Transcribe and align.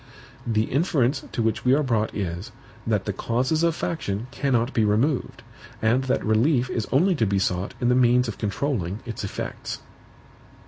The 0.47 0.63
inference 0.63 1.25
to 1.31 1.43
which 1.43 1.63
we 1.63 1.75
are 1.75 1.83
brought 1.83 2.11
is, 2.15 2.51
that 2.87 3.05
the 3.05 3.13
CAUSES 3.13 3.61
of 3.61 3.75
faction 3.75 4.25
cannot 4.31 4.73
be 4.73 4.83
removed, 4.83 5.43
and 5.79 6.05
that 6.05 6.25
relief 6.25 6.71
is 6.71 6.87
only 6.91 7.13
to 7.13 7.27
be 7.27 7.37
sought 7.37 7.75
in 7.79 7.89
the 7.89 7.93
means 7.93 8.27
of 8.27 8.39
controlling 8.39 9.01
its 9.05 9.23
EFFECTS. 9.23 9.77